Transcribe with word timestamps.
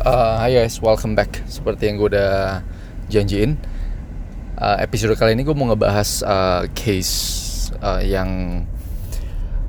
Uh, 0.00 0.40
hi 0.40 0.56
guys, 0.56 0.80
welcome 0.80 1.12
back. 1.12 1.44
Seperti 1.44 1.92
yang 1.92 2.00
gue 2.00 2.16
udah 2.16 2.64
janjiin, 3.12 3.60
uh, 4.56 4.80
episode 4.80 5.12
kali 5.12 5.36
ini 5.36 5.44
gue 5.44 5.52
mau 5.52 5.68
ngebahas 5.68 6.24
uh, 6.24 6.62
case 6.72 7.68
uh, 7.84 8.00
yang 8.00 8.64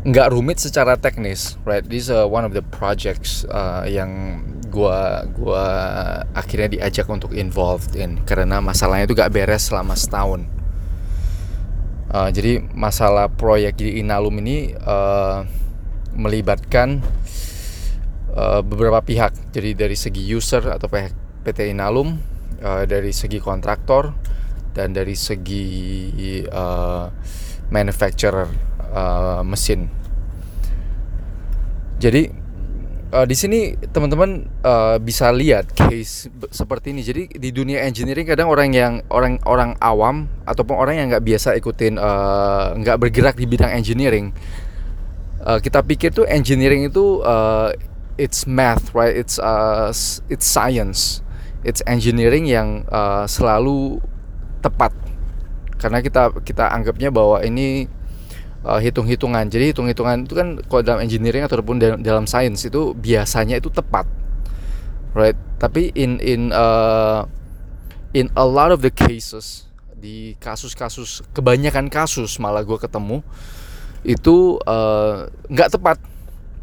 nggak 0.07 0.31
rumit 0.31 0.55
secara 0.55 0.95
teknis, 0.95 1.59
right? 1.67 1.83
This 1.83 2.07
is 2.07 2.15
one 2.15 2.47
of 2.47 2.55
the 2.55 2.63
projects 2.63 3.43
uh, 3.51 3.83
yang 3.83 4.39
gue 4.71 4.99
gua 5.35 5.67
akhirnya 6.31 6.79
diajak 6.79 7.11
untuk 7.11 7.35
involved 7.35 7.99
in 7.99 8.23
karena 8.23 8.63
masalahnya 8.63 9.11
itu 9.11 9.19
gak 9.19 9.35
beres 9.35 9.67
selama 9.67 9.99
setahun. 9.99 10.47
Uh, 12.07 12.31
jadi 12.31 12.63
masalah 12.71 13.27
proyek 13.27 13.83
di 13.83 13.99
Inalum 13.99 14.39
ini 14.39 14.79
uh, 14.79 15.43
melibatkan 16.15 17.03
uh, 18.35 18.61
beberapa 18.63 18.99
pihak. 19.03 19.51
Jadi 19.51 19.75
dari 19.75 19.95
segi 19.95 20.23
user 20.23 20.63
atau 20.67 20.87
PT 21.41 21.71
Inalum, 21.71 22.15
uh, 22.61 22.83
dari 22.85 23.11
segi 23.11 23.41
kontraktor 23.41 24.13
dan 24.71 24.95
dari 24.95 25.15
segi 25.17 25.65
uh, 26.47 27.05
manufacturer 27.71 28.47
uh, 28.91 29.41
mesin. 29.43 29.87
Jadi 32.01 32.27
uh, 33.13 33.25
di 33.27 33.35
sini 33.35 33.75
teman-teman 33.77 34.47
uh, 34.63 34.97
bisa 34.97 35.29
lihat 35.29 35.69
case 35.75 36.31
seperti 36.49 36.95
ini. 36.95 37.01
Jadi 37.03 37.23
di 37.37 37.49
dunia 37.53 37.83
engineering 37.85 38.25
kadang 38.25 38.49
orang 38.49 38.71
yang 38.73 38.93
orang 39.11 39.37
orang 39.45 39.75
awam 39.83 40.25
ataupun 40.47 40.75
orang 40.75 40.95
yang 40.97 41.07
nggak 41.11 41.25
biasa 41.25 41.53
ikutin 41.59 41.99
nggak 42.81 42.97
uh, 42.97 42.99
bergerak 42.99 43.35
di 43.37 43.45
bidang 43.45 43.71
engineering, 43.75 44.33
uh, 45.45 45.59
kita 45.59 45.83
pikir 45.83 46.15
tuh 46.15 46.25
engineering 46.25 46.87
itu 46.87 47.21
it's 48.21 48.45
math, 48.45 48.93
right? 48.93 49.17
It's 49.17 49.41
uh, 49.41 49.89
it's 50.29 50.45
science, 50.45 51.25
it's 51.65 51.81
engineering 51.89 52.45
yang 52.45 52.85
uh, 52.93 53.25
selalu 53.25 53.97
tepat. 54.61 54.93
Karena 55.81 56.05
kita 56.05 56.29
kita 56.45 56.69
anggapnya 56.69 57.09
bahwa 57.09 57.41
ini 57.41 57.89
uh, 58.61 58.77
hitung-hitungan. 58.77 59.49
Jadi 59.49 59.73
hitung-hitungan 59.73 60.29
itu 60.29 60.37
kan 60.37 60.61
kalau 60.69 60.85
dalam 60.85 61.01
engineering 61.01 61.41
ataupun 61.49 61.81
dalam, 61.81 61.99
dalam 62.05 62.25
sains 62.29 62.61
itu 62.61 62.93
biasanya 62.93 63.57
itu 63.57 63.73
tepat, 63.73 64.05
right? 65.17 65.37
Tapi 65.57 65.89
in 65.97 66.21
in 66.21 66.53
uh, 66.53 67.25
in 68.13 68.29
a 68.37 68.45
lot 68.45 68.69
of 68.69 68.85
the 68.85 68.93
cases 68.93 69.65
di 69.97 70.37
kasus-kasus 70.37 71.25
kebanyakan 71.33 71.85
kasus 71.85 72.41
malah 72.41 72.65
gue 72.65 72.73
ketemu 72.73 73.21
itu 74.01 74.57
uh, 74.65 75.29
nggak 75.45 75.69
uh, 75.69 75.73
tepat 75.77 75.97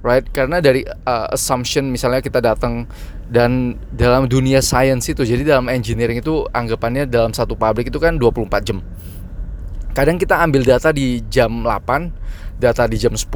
right? 0.03 0.25
Karena 0.31 0.63
dari 0.63 0.87
uh, 0.87 1.27
assumption 1.33 1.91
misalnya 1.91 2.23
kita 2.23 2.39
datang 2.39 2.87
dan 3.29 3.77
dalam 3.93 4.31
dunia 4.31 4.63
science 4.63 5.11
itu, 5.11 5.27
jadi 5.27 5.45
dalam 5.45 5.69
engineering 5.69 6.23
itu 6.23 6.47
anggapannya 6.55 7.05
dalam 7.05 7.35
satu 7.35 7.59
pabrik 7.59 7.91
itu 7.91 7.99
kan 8.01 8.17
24 8.17 8.69
jam. 8.69 8.79
Kadang 9.93 10.17
kita 10.17 10.39
ambil 10.39 10.63
data 10.63 10.95
di 10.95 11.21
jam 11.27 11.67
8, 11.67 12.63
data 12.63 12.87
di 12.87 12.97
jam 12.97 13.19
10, 13.19 13.27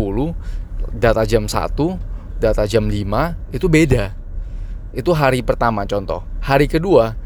data 0.94 1.22
jam 1.26 1.44
1, 1.50 1.50
data 2.38 2.62
jam 2.64 2.86
5, 2.86 3.52
itu 3.52 3.66
beda. 3.66 4.14
Itu 4.94 5.10
hari 5.16 5.42
pertama 5.42 5.82
contoh. 5.88 6.22
Hari 6.44 6.70
kedua 6.70 7.18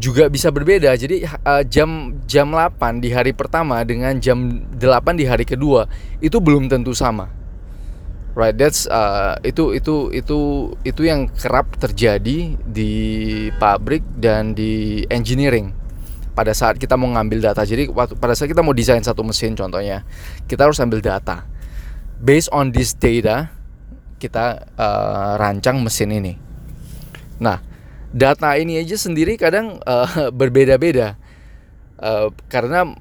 juga 0.00 0.32
bisa 0.32 0.48
berbeda. 0.48 0.96
Jadi 0.96 1.26
uh, 1.26 1.62
jam 1.68 2.16
jam 2.24 2.48
8 2.48 3.04
di 3.04 3.12
hari 3.12 3.36
pertama 3.36 3.84
dengan 3.84 4.16
jam 4.16 4.64
8 4.72 5.20
di 5.20 5.28
hari 5.28 5.44
kedua 5.44 5.84
itu 6.24 6.40
belum 6.40 6.72
tentu 6.72 6.96
sama 6.96 7.41
right 8.32 8.56
that's 8.56 8.88
uh, 8.88 9.36
itu 9.44 9.76
itu 9.76 10.08
itu 10.12 10.38
itu 10.82 11.02
yang 11.04 11.28
kerap 11.28 11.76
terjadi 11.76 12.56
di 12.56 12.92
pabrik 13.60 14.04
dan 14.16 14.56
di 14.56 15.04
engineering. 15.12 15.72
Pada 16.32 16.56
saat 16.56 16.80
kita 16.80 16.96
mau 16.96 17.12
ngambil 17.12 17.52
data 17.52 17.60
jadi 17.60 17.92
pada 17.92 18.32
saat 18.32 18.48
kita 18.48 18.64
mau 18.64 18.72
desain 18.72 19.04
satu 19.04 19.20
mesin 19.20 19.52
contohnya 19.52 20.08
kita 20.48 20.64
harus 20.64 20.80
ambil 20.80 21.04
data. 21.04 21.44
Based 22.22 22.48
on 22.54 22.72
this 22.72 22.96
data 22.96 23.52
kita 24.16 24.64
uh, 24.80 25.36
rancang 25.36 25.84
mesin 25.84 26.08
ini. 26.14 26.34
Nah 27.36 27.60
data 28.12 28.56
ini 28.56 28.80
aja 28.80 28.96
sendiri 28.96 29.36
kadang 29.36 29.76
uh, 29.84 30.30
berbeda-beda. 30.40 31.20
Uh, 32.02 32.32
karena 32.48 32.96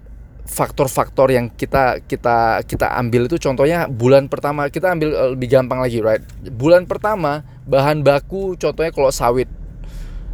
faktor-faktor 0.46 1.32
yang 1.32 1.48
kita 1.54 2.02
kita 2.04 2.66
kita 2.66 2.88
ambil 2.98 3.30
itu 3.30 3.38
contohnya 3.38 3.86
bulan 3.86 4.26
pertama 4.26 4.68
kita 4.68 4.92
ambil 4.92 5.10
eh, 5.14 5.30
lebih 5.38 5.48
gampang 5.48 5.80
lagi 5.80 6.02
right? 6.02 6.24
Bulan 6.52 6.90
pertama 6.90 7.46
bahan 7.70 8.02
baku 8.02 8.58
contohnya 8.58 8.92
kalau 8.92 9.14
sawit. 9.14 9.48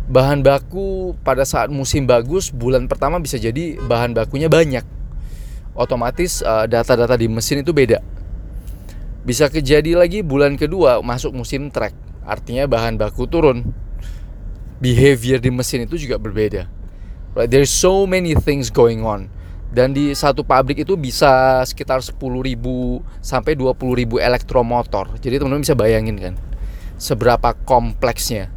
Bahan 0.07 0.39
baku 0.39 1.19
pada 1.19 1.43
saat 1.43 1.67
musim 1.67 2.07
bagus 2.07 2.47
bulan 2.55 2.87
pertama 2.87 3.19
bisa 3.19 3.35
jadi 3.35 3.75
bahan 3.75 4.15
bakunya 4.15 4.47
banyak. 4.47 4.83
Otomatis 5.75 6.39
eh, 6.41 6.65
data-data 6.65 7.19
di 7.19 7.27
mesin 7.27 7.61
itu 7.61 7.75
beda. 7.75 7.99
Bisa 9.27 9.51
kejadi 9.51 9.99
lagi 9.99 10.23
bulan 10.23 10.55
kedua 10.55 11.03
masuk 11.03 11.35
musim 11.35 11.67
track 11.67 11.91
artinya 12.23 12.63
bahan 12.65 12.95
baku 12.95 13.27
turun. 13.27 13.75
Behavior 14.77 15.41
di 15.41 15.49
mesin 15.49 15.89
itu 15.89 15.97
juga 15.99 16.15
berbeda. 16.21 16.69
Right 17.35 17.51
there's 17.51 17.69
so 17.69 18.07
many 18.09 18.33
things 18.33 18.73
going 18.73 19.05
on 19.05 19.29
dan 19.67 19.91
di 19.91 20.15
satu 20.15 20.47
pabrik 20.47 20.87
itu 20.87 20.95
bisa 20.95 21.61
sekitar 21.67 21.99
10.000 21.99 22.15
sampai 23.19 23.53
20.000 23.53 24.23
elektromotor. 24.23 25.19
Jadi 25.19 25.43
teman-teman 25.43 25.63
bisa 25.63 25.75
bayangin 25.75 26.17
kan 26.17 26.35
seberapa 26.97 27.53
kompleksnya 27.67 28.49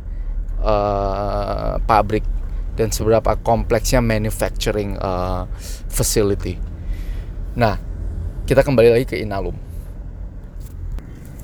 uh, 0.64 1.76
pabrik 1.84 2.24
dan 2.78 2.88
seberapa 2.88 3.36
kompleksnya 3.42 4.00
manufacturing 4.00 4.96
uh, 4.96 5.44
facility. 5.92 6.56
Nah, 7.52 7.76
kita 8.48 8.64
kembali 8.64 8.88
lagi 8.96 9.04
ke 9.04 9.16
Inalum. 9.20 9.52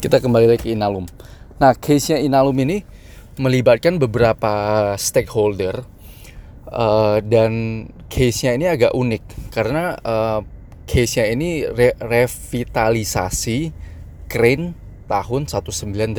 Kita 0.00 0.22
kembali 0.22 0.46
lagi 0.48 0.60
ke 0.64 0.70
Inalum. 0.72 1.04
Nah, 1.60 1.76
case-nya 1.76 2.22
Inalum 2.22 2.56
ini 2.56 2.86
melibatkan 3.36 4.00
beberapa 4.00 4.94
stakeholder 4.96 5.84
uh, 6.70 7.18
dan 7.22 7.84
case-nya 8.06 8.54
ini 8.54 8.66
agak 8.70 8.92
unik 8.94 9.52
karena 9.54 9.98
uh, 10.02 10.40
case-nya 10.86 11.30
ini 11.30 11.66
re 11.66 11.94
revitalisasi 11.98 13.74
crane 14.30 14.74
tahun 15.06 15.46
1980. 15.46 16.14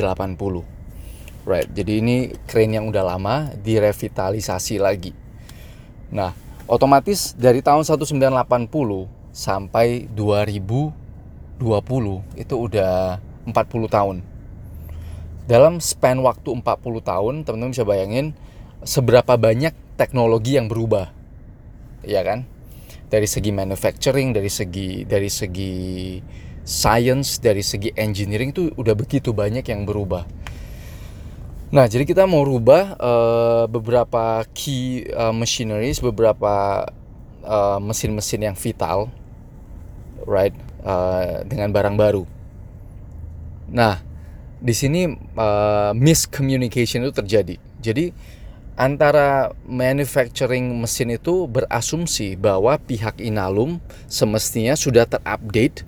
Right. 1.48 1.68
Jadi 1.72 1.92
ini 2.04 2.16
crane 2.44 2.76
yang 2.76 2.92
udah 2.92 3.04
lama 3.08 3.48
direvitalisasi 3.56 4.76
lagi. 4.76 5.16
Nah, 6.12 6.36
otomatis 6.68 7.32
dari 7.32 7.64
tahun 7.64 7.88
1980 7.88 8.68
sampai 9.32 10.08
2020 10.12 10.92
itu 12.36 12.54
udah 12.56 13.16
40 13.48 13.88
tahun. 13.88 14.16
Dalam 15.48 15.80
span 15.80 16.20
waktu 16.20 16.60
40 16.60 17.00
tahun, 17.00 17.34
teman-teman 17.48 17.72
bisa 17.72 17.88
bayangin 17.88 18.36
seberapa 18.84 19.32
banyak 19.40 19.72
teknologi 19.98 20.54
yang 20.54 20.70
berubah. 20.70 21.10
Ya 22.06 22.22
kan? 22.22 22.46
Dari 23.10 23.26
segi 23.26 23.50
manufacturing 23.50 24.30
dari 24.30 24.48
segi 24.48 25.02
dari 25.02 25.26
segi 25.26 25.74
science 26.62 27.40
dari 27.40 27.64
segi 27.64 27.90
engineering 27.96 28.52
itu 28.52 28.70
udah 28.76 28.94
begitu 28.94 29.34
banyak 29.34 29.66
yang 29.66 29.82
berubah. 29.88 30.28
Nah 31.68 31.84
jadi 31.84 32.04
kita 32.08 32.24
mau 32.24 32.44
rubah 32.44 32.96
uh, 32.96 33.64
beberapa 33.68 34.44
key 34.56 35.08
uh, 35.12 35.32
machineries 35.32 36.00
beberapa 36.00 36.84
uh, 37.44 37.80
mesin-mesin 37.80 38.40
yang 38.52 38.56
vital 38.56 39.12
right 40.24 40.56
uh, 40.84 41.44
dengan 41.44 41.72
barang 41.72 41.96
baru. 41.96 42.24
Nah 43.72 44.00
di 44.60 44.72
sini 44.76 45.12
uh, 45.36 45.92
miscommunication 45.96 47.04
itu 47.04 47.12
terjadi. 47.16 47.56
Jadi 47.80 48.12
antara 48.78 49.50
manufacturing 49.66 50.70
mesin 50.78 51.10
itu 51.18 51.50
berasumsi 51.50 52.38
bahwa 52.38 52.78
pihak 52.78 53.18
Inalum 53.18 53.82
semestinya 54.06 54.78
sudah 54.78 55.02
terupdate 55.02 55.82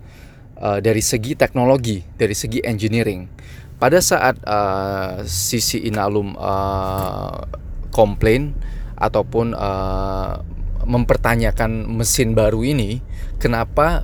uh, 0.58 0.82
dari 0.82 0.98
segi 0.98 1.38
teknologi, 1.38 2.02
dari 2.18 2.34
segi 2.34 2.58
engineering. 2.66 3.30
Pada 3.78 4.02
saat 4.02 4.42
uh, 4.42 5.22
sisi 5.22 5.86
Inalum 5.86 6.34
uh, 6.34 7.46
komplain 7.94 8.58
ataupun 8.98 9.54
uh, 9.54 10.42
mempertanyakan 10.82 11.86
mesin 11.94 12.34
baru 12.34 12.66
ini, 12.66 12.98
kenapa 13.38 14.02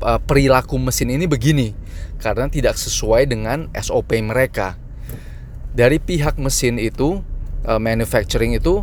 uh, 0.00 0.18
perilaku 0.24 0.80
mesin 0.80 1.12
ini 1.12 1.28
begini? 1.28 1.76
Karena 2.16 2.48
tidak 2.48 2.80
sesuai 2.80 3.28
dengan 3.28 3.68
SOP 3.76 4.16
mereka. 4.24 4.80
Dari 5.76 6.00
pihak 6.00 6.40
mesin 6.40 6.80
itu 6.80 7.20
uh, 7.66 7.78
manufacturing 7.78 8.56
itu 8.56 8.82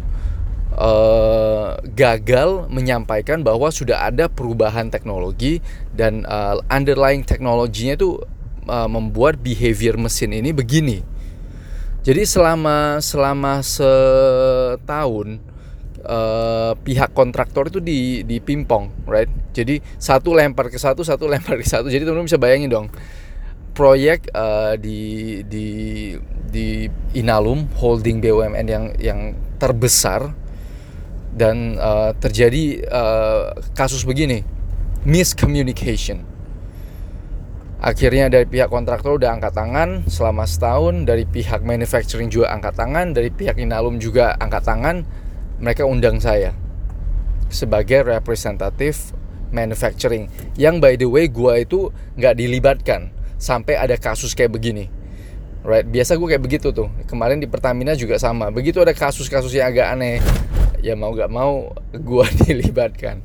uh, 0.76 1.80
gagal 1.96 2.68
menyampaikan 2.72 3.44
bahwa 3.44 3.70
sudah 3.70 4.08
ada 4.08 4.32
perubahan 4.32 4.88
teknologi 4.92 5.64
dan 5.94 6.24
uh, 6.26 6.60
underlying 6.72 7.24
teknologinya 7.24 8.00
itu 8.00 8.20
uh, 8.68 8.90
membuat 8.90 9.40
behavior 9.42 10.00
mesin 10.00 10.36
ini 10.36 10.56
begini. 10.56 11.02
Jadi 12.00 12.24
selama 12.24 13.04
selama 13.04 13.60
setahun 13.60 15.28
uh, 16.08 16.72
pihak 16.80 17.12
kontraktor 17.12 17.68
itu 17.68 17.84
di 17.84 18.24
di 18.24 18.40
pingpong, 18.40 19.04
right? 19.04 19.28
Jadi 19.52 19.84
satu 20.00 20.32
lempar 20.32 20.72
ke 20.72 20.80
satu, 20.80 21.04
satu 21.04 21.28
lempar 21.28 21.60
ke 21.60 21.68
satu. 21.68 21.92
Jadi 21.92 22.08
teman-teman 22.08 22.28
bisa 22.32 22.40
bayangin 22.40 22.72
dong 22.72 22.88
proyek 23.80 24.28
uh, 24.36 24.76
di 24.76 25.40
di 25.48 25.68
di 26.52 26.92
Inalum 27.16 27.72
holding 27.80 28.20
BUMN 28.20 28.68
yang 28.68 28.86
yang 29.00 29.20
terbesar 29.56 30.36
dan 31.32 31.80
uh, 31.80 32.12
terjadi 32.20 32.84
uh, 32.92 33.56
kasus 33.72 34.04
begini 34.04 34.44
miscommunication. 35.08 36.28
Akhirnya 37.80 38.28
dari 38.28 38.44
pihak 38.44 38.68
kontraktor 38.68 39.16
udah 39.16 39.40
angkat 39.40 39.56
tangan 39.56 40.04
selama 40.12 40.44
setahun 40.44 41.08
dari 41.08 41.24
pihak 41.24 41.64
manufacturing 41.64 42.28
juga 42.28 42.52
angkat 42.52 42.76
tangan 42.76 43.16
dari 43.16 43.32
pihak 43.32 43.56
Inalum 43.56 44.04
juga 44.04 44.36
angkat 44.36 44.68
tangan 44.68 45.08
mereka 45.64 45.88
undang 45.88 46.20
saya 46.20 46.52
sebagai 47.48 48.04
representatif 48.04 49.16
manufacturing. 49.56 50.28
Yang 50.60 50.76
by 50.84 50.94
the 51.00 51.08
way 51.08 51.32
gua 51.32 51.64
itu 51.64 51.96
nggak 52.20 52.36
dilibatkan 52.36 53.16
sampai 53.40 53.80
ada 53.80 53.96
kasus 53.96 54.36
kayak 54.36 54.52
begini. 54.52 54.92
Right? 55.64 55.88
Biasa 55.88 56.20
gue 56.20 56.28
kayak 56.36 56.44
begitu 56.44 56.76
tuh. 56.76 56.92
Kemarin 57.08 57.40
di 57.40 57.48
Pertamina 57.48 57.96
juga 57.96 58.20
sama. 58.20 58.52
Begitu 58.52 58.84
ada 58.84 58.92
kasus-kasus 58.92 59.56
yang 59.56 59.72
agak 59.72 59.88
aneh 59.96 60.20
ya 60.80 60.96
mau 60.96 61.12
gak 61.12 61.32
mau 61.32 61.72
gue 61.96 62.26
dilibatkan. 62.46 63.24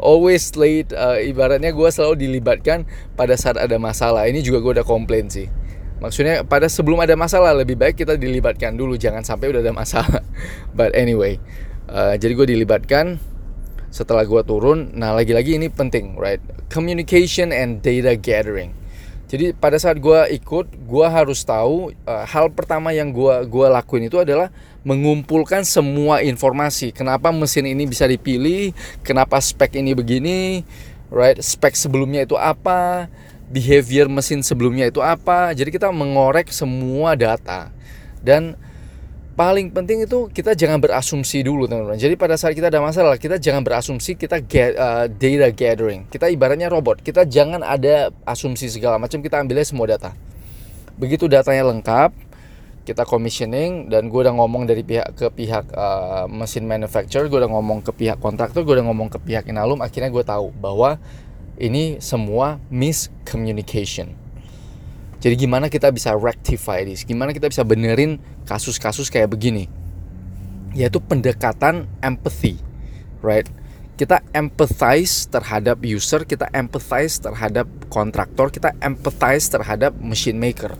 Always 0.00 0.56
late 0.56 0.96
uh, 0.96 1.20
ibaratnya 1.20 1.76
gue 1.76 1.88
selalu 1.92 2.24
dilibatkan 2.24 2.88
pada 3.16 3.36
saat 3.36 3.60
ada 3.60 3.76
masalah. 3.76 4.24
Ini 4.28 4.40
juga 4.40 4.64
gue 4.64 4.80
udah 4.80 4.86
komplain 4.88 5.28
sih. 5.28 5.48
Maksudnya 6.00 6.48
pada 6.48 6.64
sebelum 6.64 7.04
ada 7.04 7.12
masalah 7.12 7.52
lebih 7.52 7.76
baik 7.76 8.00
kita 8.00 8.16
dilibatkan 8.16 8.72
dulu. 8.72 8.96
Jangan 8.96 9.20
sampai 9.20 9.52
udah 9.52 9.60
ada 9.60 9.76
masalah. 9.76 10.24
But 10.76 10.96
anyway 10.96 11.36
uh, 11.92 12.16
jadi 12.16 12.32
gue 12.32 12.48
dilibatkan. 12.56 13.20
Setelah 13.90 14.22
gue 14.22 14.40
turun 14.46 14.94
nah 14.94 15.10
lagi-lagi 15.12 15.58
ini 15.58 15.66
penting 15.66 16.14
right? 16.14 16.38
Communication 16.70 17.50
and 17.50 17.82
data 17.82 18.14
gathering 18.14 18.79
jadi 19.30 19.54
pada 19.54 19.78
saat 19.78 20.02
gue 20.02 20.20
ikut, 20.42 20.74
gue 20.74 21.06
harus 21.06 21.46
tahu 21.46 21.94
uh, 22.02 22.26
hal 22.26 22.50
pertama 22.50 22.90
yang 22.90 23.14
gue 23.14 23.46
gua 23.46 23.70
lakuin 23.70 24.10
itu 24.10 24.18
adalah 24.18 24.50
mengumpulkan 24.82 25.62
semua 25.62 26.18
informasi. 26.18 26.90
Kenapa 26.90 27.30
mesin 27.30 27.70
ini 27.70 27.86
bisa 27.86 28.10
dipilih? 28.10 28.74
Kenapa 29.06 29.38
spek 29.38 29.78
ini 29.78 29.94
begini? 29.94 30.66
Right? 31.14 31.38
Spek 31.38 31.78
sebelumnya 31.78 32.26
itu 32.26 32.34
apa? 32.34 33.06
Behavior 33.46 34.10
mesin 34.10 34.42
sebelumnya 34.42 34.90
itu 34.90 34.98
apa? 34.98 35.54
Jadi 35.54 35.70
kita 35.70 35.94
mengorek 35.94 36.50
semua 36.50 37.14
data 37.14 37.70
dan 38.26 38.58
paling 39.34 39.70
penting 39.70 40.04
itu 40.04 40.28
kita 40.30 40.52
jangan 40.58 40.78
berasumsi 40.82 41.42
dulu 41.42 41.66
teman-teman. 41.66 41.98
Jadi 41.98 42.14
pada 42.18 42.34
saat 42.36 42.54
kita 42.54 42.68
ada 42.68 42.82
masalah, 42.82 43.16
kita 43.16 43.40
jangan 43.40 43.62
berasumsi, 43.64 44.18
kita 44.18 44.42
get, 44.44 44.76
uh, 44.76 45.06
data 45.08 45.48
gathering. 45.54 46.06
Kita 46.10 46.28
ibaratnya 46.28 46.68
robot. 46.68 47.00
Kita 47.00 47.24
jangan 47.24 47.64
ada 47.64 48.12
asumsi 48.26 48.68
segala 48.68 49.00
macam, 49.00 49.22
kita 49.22 49.40
ambilnya 49.40 49.66
semua 49.66 49.88
data. 49.88 50.12
Begitu 51.00 51.30
datanya 51.30 51.64
lengkap, 51.72 52.12
kita 52.84 53.08
commissioning 53.08 53.88
dan 53.88 54.12
gue 54.12 54.20
udah 54.20 54.34
ngomong 54.36 54.68
dari 54.68 54.84
pihak 54.84 55.16
ke 55.16 55.26
pihak 55.32 55.72
uh, 55.72 56.28
mesin 56.28 56.68
manufacturer, 56.68 57.30
gue 57.30 57.38
udah 57.40 57.52
ngomong 57.52 57.80
ke 57.80 57.94
pihak 57.96 58.20
kontraktor, 58.20 58.66
gue 58.66 58.74
udah 58.76 58.86
ngomong 58.90 59.08
ke 59.08 59.16
pihak 59.22 59.48
Inalum, 59.48 59.80
akhirnya 59.80 60.12
gue 60.12 60.24
tahu 60.26 60.52
bahwa 60.60 61.00
ini 61.56 62.00
semua 62.04 62.60
miscommunication 62.68 64.19
jadi 65.20 65.36
gimana 65.36 65.68
kita 65.68 65.92
bisa 65.92 66.16
rectify 66.16 66.80
this? 66.80 67.04
Gimana 67.04 67.36
kita 67.36 67.52
bisa 67.52 67.60
benerin 67.60 68.16
kasus-kasus 68.48 69.12
kayak 69.12 69.36
begini? 69.36 69.68
Yaitu 70.72 70.96
pendekatan 70.96 71.84
empathy, 72.00 72.56
right? 73.20 73.44
Kita 74.00 74.24
empathize 74.32 75.28
terhadap 75.28 75.84
user, 75.84 76.24
kita 76.24 76.48
empathize 76.56 77.20
terhadap 77.20 77.68
kontraktor, 77.92 78.48
kita 78.48 78.72
empathize 78.80 79.52
terhadap 79.52 79.92
machine 80.00 80.40
maker. 80.40 80.72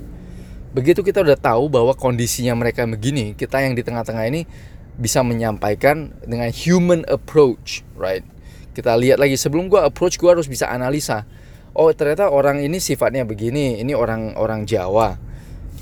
Begitu 0.72 1.04
kita 1.04 1.20
udah 1.20 1.37
tahu 1.37 1.69
bahwa 1.69 1.92
kondisinya 1.92 2.56
mereka 2.56 2.88
begini, 2.88 3.37
kita 3.37 3.60
yang 3.60 3.76
di 3.76 3.84
tengah-tengah 3.84 4.25
ini 4.25 4.48
bisa 4.96 5.20
menyampaikan 5.20 6.16
dengan 6.25 6.48
human 6.48 7.04
approach, 7.12 7.84
right? 7.92 8.25
Kita 8.72 8.96
lihat 8.96 9.20
lagi 9.20 9.37
sebelum 9.37 9.69
gua 9.69 9.84
approach, 9.84 10.16
gua 10.16 10.32
harus 10.32 10.48
bisa 10.48 10.72
analisa 10.72 11.28
oh 11.75 11.90
ternyata 11.94 12.31
orang 12.31 12.62
ini 12.62 12.78
sifatnya 12.82 13.26
begini. 13.26 13.78
Ini 13.82 13.93
orang 13.94 14.34
orang 14.38 14.67
Jawa. 14.67 15.31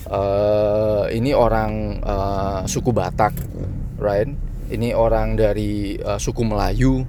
Uh, 0.08 1.04
ini 1.12 1.36
orang 1.36 2.00
uh, 2.00 2.60
suku 2.64 2.96
Batak 2.96 3.36
right? 4.00 4.30
Ini 4.68 4.96
orang 4.96 5.36
dari 5.36 6.00
uh, 6.00 6.16
suku 6.16 6.46
Melayu 6.46 7.04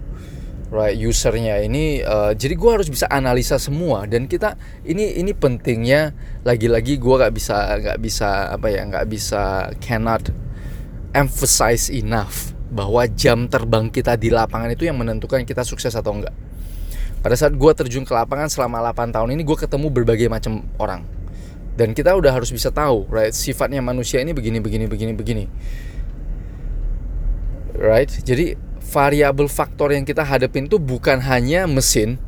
right? 0.74 0.98
Usernya 1.00 1.64
ini 1.64 2.04
uh, 2.04 2.36
jadi 2.36 2.60
gue 2.60 2.72
harus 2.72 2.90
bisa 2.92 3.08
analisa 3.08 3.56
semua. 3.62 4.04
Dan 4.10 4.28
kita 4.28 4.58
ini 4.84 5.16
ini 5.16 5.32
pentingnya 5.32 6.12
lagi-lagi 6.44 7.00
gue 7.00 7.16
nggak 7.16 7.34
bisa 7.34 7.56
nggak 7.80 8.00
bisa 8.04 8.52
apa 8.52 8.68
ya 8.68 8.84
nggak 8.84 9.08
bisa 9.08 9.72
cannot 9.80 10.34
emphasize 11.14 11.90
enough 11.90 12.52
bahwa 12.70 13.02
jam 13.10 13.50
terbang 13.50 13.90
kita 13.90 14.14
di 14.14 14.30
lapangan 14.30 14.70
itu 14.70 14.86
yang 14.86 14.98
menentukan 15.02 15.42
kita 15.42 15.66
sukses 15.66 15.94
atau 15.98 16.14
enggak 16.14 16.36
pada 17.20 17.36
saat 17.36 17.52
gue 17.52 17.72
terjun 17.76 18.08
ke 18.08 18.14
lapangan 18.16 18.48
selama 18.48 18.80
8 18.92 19.12
tahun 19.12 19.36
ini 19.36 19.44
gue 19.44 19.58
ketemu 19.60 19.88
berbagai 19.92 20.28
macam 20.32 20.64
orang. 20.80 21.04
Dan 21.76 21.96
kita 21.96 22.12
udah 22.12 22.36
harus 22.36 22.52
bisa 22.52 22.72
tahu 22.72 23.08
right 23.08 23.32
sifatnya 23.32 23.80
manusia 23.80 24.20
ini 24.20 24.36
begini 24.36 24.60
begini 24.60 24.86
begini 24.88 25.12
begini. 25.16 25.44
Right? 27.80 28.12
Jadi 28.12 28.60
variabel 28.90 29.48
faktor 29.48 29.96
yang 29.96 30.04
kita 30.04 30.26
hadapin 30.26 30.68
itu 30.68 30.76
bukan 30.82 31.24
hanya 31.24 31.70
mesin 31.70 32.20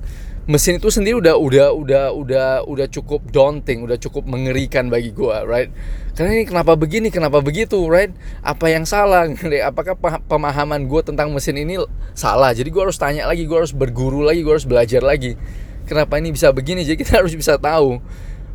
mesin 0.50 0.82
itu 0.82 0.90
sendiri 0.90 1.22
udah 1.22 1.38
udah 1.38 1.68
udah 1.70 2.06
udah 2.18 2.48
udah 2.66 2.88
cukup 2.90 3.22
daunting, 3.30 3.86
udah 3.86 3.98
cukup 4.02 4.26
mengerikan 4.26 4.90
bagi 4.90 5.14
gua, 5.14 5.46
right? 5.46 5.70
Karena 6.18 6.42
ini 6.42 6.46
kenapa 6.50 6.74
begini, 6.74 7.14
kenapa 7.14 7.46
begitu, 7.46 7.78
right? 7.86 8.10
Apa 8.42 8.74
yang 8.74 8.90
salah? 8.90 9.30
Apakah 9.70 9.94
pemahaman 10.26 10.90
gue 10.90 11.02
tentang 11.06 11.30
mesin 11.30 11.62
ini 11.62 11.78
salah? 12.18 12.58
Jadi 12.58 12.74
gua 12.74 12.90
harus 12.90 12.98
tanya 12.98 13.30
lagi, 13.30 13.46
gua 13.46 13.62
harus 13.62 13.74
berguru 13.74 14.26
lagi, 14.26 14.42
gua 14.42 14.58
harus 14.58 14.66
belajar 14.66 15.06
lagi. 15.06 15.38
Kenapa 15.86 16.18
ini 16.18 16.34
bisa 16.34 16.50
begini? 16.50 16.82
Jadi 16.82 16.98
kita 17.06 17.18
harus 17.22 17.38
bisa 17.38 17.62
tahu. 17.62 18.02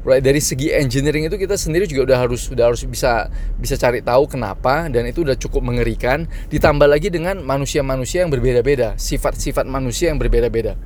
Right, 0.07 0.23
dari 0.23 0.39
segi 0.39 0.71
engineering 0.71 1.27
itu 1.27 1.35
kita 1.35 1.59
sendiri 1.59 1.83
juga 1.91 2.15
udah 2.15 2.19
harus 2.23 2.47
udah 2.47 2.71
harus 2.71 2.87
bisa 2.87 3.27
bisa 3.59 3.75
cari 3.75 4.07
tahu 4.07 4.31
kenapa 4.31 4.87
dan 4.87 5.03
itu 5.03 5.27
udah 5.27 5.35
cukup 5.35 5.67
mengerikan 5.67 6.31
ditambah 6.47 6.87
lagi 6.87 7.11
dengan 7.11 7.43
manusia-manusia 7.43 8.23
yang 8.23 8.31
berbeda-beda 8.31 8.95
sifat-sifat 8.95 9.67
manusia 9.67 10.15
yang 10.15 10.23
berbeda-beda 10.23 10.79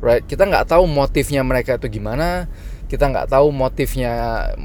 right? 0.00 0.24
Kita 0.24 0.48
nggak 0.48 0.72
tahu 0.72 0.88
motifnya 0.88 1.44
mereka 1.44 1.76
itu 1.76 2.00
gimana. 2.00 2.48
Kita 2.90 3.06
nggak 3.06 3.30
tahu 3.30 3.54
motifnya 3.54 4.12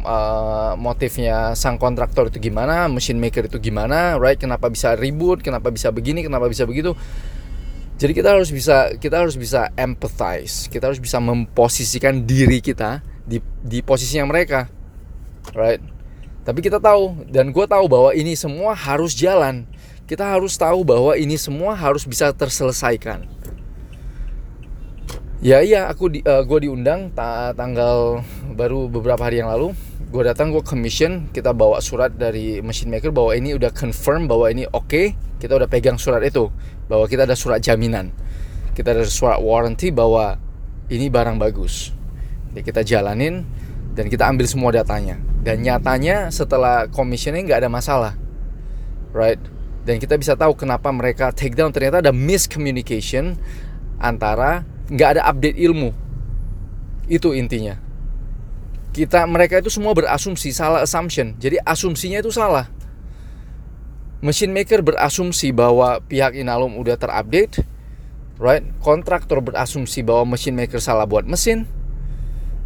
uh, 0.01 0.73
motifnya 0.73 1.53
sang 1.53 1.77
kontraktor 1.77 2.33
itu 2.33 2.49
gimana 2.49 2.89
mesin 2.89 3.21
maker 3.21 3.45
itu 3.45 3.61
gimana 3.61 4.17
right? 4.17 4.41
Kenapa 4.41 4.65
bisa 4.73 4.97
ribut 4.97 5.45
kenapa 5.45 5.69
bisa 5.69 5.93
begini 5.93 6.25
kenapa 6.25 6.49
bisa 6.49 6.65
begitu. 6.65 6.97
Jadi 7.95 8.11
kita 8.17 8.33
harus 8.33 8.49
bisa 8.49 8.97
kita 8.97 9.21
harus 9.21 9.37
bisa 9.37 9.69
empathize 9.77 10.67
kita 10.73 10.89
harus 10.89 10.97
bisa 10.97 11.21
memposisikan 11.21 12.25
diri 12.25 12.59
kita 12.65 13.05
di 13.23 13.37
di 13.61 13.85
posisinya 13.85 14.25
mereka 14.25 14.73
right? 15.53 15.79
Tapi 16.41 16.65
kita 16.65 16.81
tahu 16.81 17.29
dan 17.29 17.53
gue 17.53 17.65
tahu 17.69 17.85
bahwa 17.85 18.13
ini 18.13 18.33
semua 18.33 18.73
harus 18.73 19.13
jalan. 19.13 19.65
Kita 20.05 20.21
harus 20.21 20.53
tahu 20.53 20.85
bahwa 20.85 21.17
ini 21.17 21.33
semua 21.33 21.73
harus 21.73 22.05
bisa 22.05 22.29
terselesaikan 22.29 23.25
ya 25.39 25.63
iya 25.63 25.87
aku 25.87 26.11
di, 26.11 26.19
uh, 26.23 26.39
eh, 26.39 26.43
gue 26.43 26.67
diundang 26.67 27.11
ta 27.11 27.51
tanggal 27.55 28.21
baru 28.53 28.87
beberapa 28.91 29.25
hari 29.25 29.43
yang 29.43 29.51
lalu. 29.51 29.75
Gue 30.13 30.23
datang 30.23 30.53
gue 30.53 30.63
commission 30.63 31.27
kita 31.33 31.51
bawa 31.51 31.83
surat 31.83 32.15
dari 32.15 32.63
machine 32.63 32.87
maker 32.93 33.11
bahwa 33.11 33.35
ini 33.35 33.57
udah 33.57 33.73
confirm 33.73 34.27
bahwa 34.29 34.47
ini 34.51 34.63
oke. 34.69 34.87
Okay, 34.87 35.05
kita 35.41 35.57
udah 35.57 35.67
pegang 35.67 35.99
surat 35.99 36.23
itu 36.23 36.47
bahwa 36.87 37.09
kita 37.09 37.27
ada 37.27 37.35
surat 37.35 37.59
jaminan. 37.59 38.13
Kita 38.75 38.95
ada 38.95 39.03
surat 39.07 39.39
warranty 39.41 39.91
bahwa 39.91 40.39
ini 40.91 41.09
barang 41.11 41.39
bagus. 41.39 41.91
Jadi 42.51 42.61
kita 42.63 42.81
jalanin 42.87 43.43
dan 43.95 44.07
kita 44.07 44.27
ambil 44.27 44.45
semua 44.47 44.71
datanya. 44.71 45.19
Dan 45.43 45.63
nyatanya 45.63 46.31
setelah 46.31 46.87
commissioning 46.91 47.47
nggak 47.47 47.65
ada 47.65 47.71
masalah 47.71 48.13
right? 49.15 49.39
Dan 49.87 50.03
kita 50.03 50.19
bisa 50.19 50.35
tahu 50.35 50.59
kenapa 50.59 50.91
mereka 50.91 51.31
take 51.31 51.55
down. 51.55 51.71
Ternyata 51.71 52.03
ada 52.03 52.11
miscommunication 52.11 53.39
antara 53.95 54.67
nggak 54.89 55.09
ada 55.17 55.21
update 55.29 55.57
ilmu. 55.57 55.93
Itu 57.09 57.33
intinya. 57.33 57.77
Kita 58.95 59.27
mereka 59.27 59.59
itu 59.59 59.67
semua 59.67 59.91
berasumsi 59.91 60.55
salah 60.55 60.81
assumption. 60.85 61.35
Jadi 61.37 61.59
asumsinya 61.61 62.23
itu 62.23 62.31
salah. 62.31 62.71
Mesin 64.23 64.55
maker 64.55 64.81
berasumsi 64.81 65.51
bahwa 65.51 66.01
pihak 66.01 66.33
Inalum 66.33 66.79
udah 66.79 66.97
terupdate 66.97 67.61
right? 68.39 68.63
Kontraktor 68.81 69.43
berasumsi 69.43 70.01
bahwa 70.01 70.33
mesin 70.35 70.55
maker 70.55 70.79
salah 70.79 71.05
buat 71.05 71.27
mesin 71.27 71.67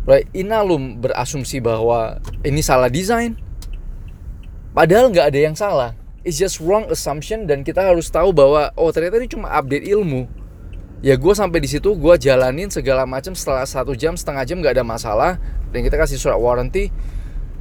right? 0.08 0.30
Inalum 0.34 1.02
berasumsi 1.02 1.60
bahwa 1.60 2.22
ini 2.46 2.62
salah 2.64 2.88
desain. 2.88 3.36
Padahal 4.72 5.10
nggak 5.12 5.34
ada 5.34 5.40
yang 5.40 5.58
salah. 5.58 5.98
It's 6.22 6.38
just 6.38 6.62
wrong 6.62 6.88
assumption 6.94 7.50
dan 7.50 7.66
kita 7.66 7.82
harus 7.82 8.12
tahu 8.12 8.30
bahwa 8.36 8.70
oh 8.78 8.92
ternyata 8.94 9.18
ini 9.18 9.30
cuma 9.32 9.50
update 9.56 9.88
ilmu 9.88 10.30
ya 11.00 11.16
gue 11.16 11.34
sampai 11.36 11.64
di 11.64 11.70
situ 11.72 11.96
gue 11.96 12.16
jalanin 12.20 12.68
segala 12.68 13.08
macam 13.08 13.32
setelah 13.32 13.64
satu 13.64 13.96
jam 13.96 14.20
setengah 14.20 14.44
jam 14.44 14.58
nggak 14.60 14.76
ada 14.80 14.86
masalah. 14.86 15.32
Dan 15.70 15.86
kita 15.86 15.96
kasih 16.02 16.18
surat 16.18 16.40
warranty. 16.42 16.90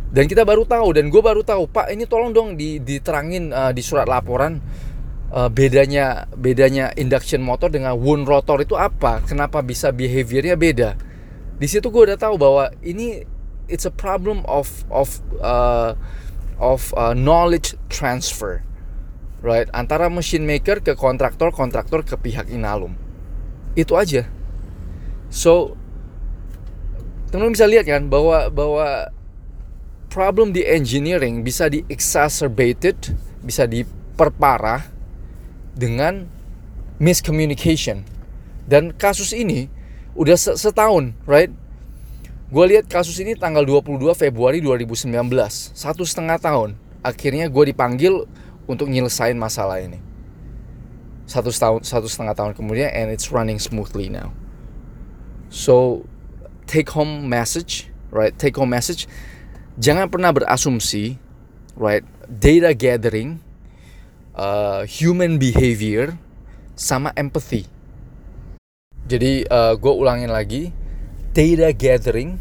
Dan 0.09 0.25
kita 0.25 0.49
baru 0.49 0.65
tahu 0.65 0.97
dan 0.97 1.13
gue 1.13 1.21
baru 1.21 1.45
tahu 1.45 1.69
pak 1.69 1.93
ini 1.93 2.09
tolong 2.09 2.33
dong 2.33 2.57
diterangin 2.57 3.53
uh, 3.53 3.77
di 3.77 3.85
surat 3.85 4.09
laporan 4.09 4.57
uh, 5.29 5.53
bedanya 5.53 6.25
bedanya 6.33 6.97
induction 6.97 7.45
motor 7.45 7.69
dengan 7.69 7.93
wound 7.93 8.25
rotor 8.25 8.65
itu 8.65 8.73
apa? 8.73 9.21
Kenapa 9.29 9.61
bisa 9.61 9.93
behaviornya 9.93 10.57
beda? 10.57 10.97
Di 11.61 11.69
situ 11.69 11.93
gue 11.93 12.09
udah 12.09 12.17
tahu 12.17 12.41
bahwa 12.41 12.73
ini 12.81 13.29
it's 13.69 13.85
a 13.85 13.93
problem 13.93 14.49
of 14.49 14.89
of 14.89 15.21
uh, 15.45 15.93
of 16.57 16.89
uh, 16.97 17.13
knowledge 17.13 17.77
transfer 17.93 18.65
right? 19.45 19.69
Antara 19.77 20.09
machine 20.09 20.49
maker 20.49 20.83
ke 20.83 20.97
kontraktor 20.97 21.53
kontraktor 21.53 22.03
ke 22.03 22.17
pihak 22.17 22.49
inalum 22.49 22.97
itu 23.79 23.95
aja 23.95 24.27
so 25.31 25.79
teman-teman 27.31 27.55
bisa 27.55 27.67
lihat 27.71 27.87
kan 27.87 28.11
bahwa 28.11 28.51
bahwa 28.51 29.13
problem 30.11 30.51
di 30.51 30.65
engineering 30.67 31.47
bisa 31.47 31.71
di 31.71 31.85
exacerbated 31.87 32.97
bisa 33.45 33.69
diperparah 33.69 34.89
dengan 35.79 36.27
miscommunication 36.99 38.03
dan 38.67 38.91
kasus 38.91 39.31
ini 39.31 39.71
udah 40.19 40.35
setahun 40.35 41.15
right 41.29 41.53
Gue 42.49 42.65
lihat 42.65 42.89
kasus 42.89 43.21
ini 43.21 43.37
tanggal 43.37 43.61
22 43.61 44.01
Februari 44.17 44.65
2019, 44.65 45.13
satu 45.77 46.01
setengah 46.01 46.41
tahun. 46.41 46.81
Akhirnya 47.05 47.45
gue 47.45 47.65
dipanggil 47.69 48.25
untuk 48.65 48.89
nyelesain 48.89 49.37
masalah 49.37 49.85
ini. 49.85 50.01
Satu 51.29 51.53
setahun, 51.53 51.85
satu 51.85 52.09
setengah 52.09 52.33
tahun 52.33 52.53
kemudian, 52.57 52.89
and 52.89 53.13
it's 53.13 53.29
running 53.29 53.61
smoothly 53.61 54.09
now. 54.09 54.33
So, 55.53 56.09
take 56.65 56.89
home 56.97 57.29
message, 57.29 57.93
right? 58.09 58.33
Take 58.33 58.57
home 58.57 58.73
message. 58.73 59.05
Jangan 59.77 60.09
pernah 60.09 60.33
berasumsi, 60.33 61.21
right? 61.77 62.01
Data 62.25 62.73
gathering, 62.73 63.45
uh, 64.33 64.89
human 64.89 65.37
behavior, 65.37 66.17
sama 66.79 67.13
empathy. 67.13 67.69
Jadi 69.09 69.45
uh, 69.49 69.77
gue 69.77 69.93
ulangin 69.93 70.33
lagi, 70.33 70.73
data 71.37 71.73
gathering, 71.77 72.41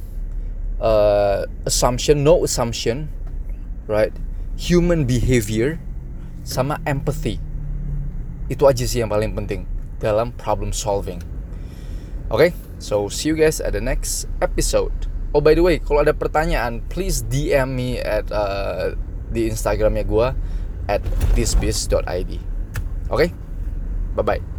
uh, 0.80 1.44
assumption, 1.68 2.24
no 2.24 2.44
assumption, 2.44 3.12
right? 3.88 4.16
Human 4.60 5.04
behavior 5.04 5.80
sama 6.44 6.80
empathy. 6.88 7.40
Itu 8.48 8.68
aja 8.68 8.84
sih 8.84 9.04
yang 9.04 9.12
paling 9.12 9.36
penting 9.36 9.68
dalam 10.00 10.32
problem 10.36 10.72
solving. 10.72 11.20
Oke, 12.28 12.52
okay? 12.52 12.52
so 12.80 13.08
see 13.08 13.32
you 13.32 13.38
guys 13.40 13.64
at 13.64 13.72
the 13.72 13.84
next 13.84 14.28
episode. 14.44 14.94
Oh 15.32 15.44
by 15.44 15.56
the 15.56 15.64
way, 15.64 15.80
kalau 15.80 16.04
ada 16.04 16.16
pertanyaan, 16.16 16.84
please 16.88 17.24
DM 17.24 17.76
me 17.76 18.00
at 18.00 18.28
uh, 18.32 18.96
di 19.32 19.48
Instagramnya 19.48 20.08
gue 20.08 20.28
at 20.88 21.04
thisbiz.id. 21.36 21.92
Oke, 22.04 22.36
okay? 23.12 23.30
bye 24.16 24.24
bye. 24.24 24.57